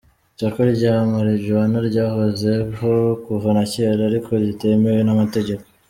[0.35, 2.91] Isoko rya Marijuana ryahoze ho
[3.25, 5.63] kuva na cyera ariko ritemewe n’amategeko.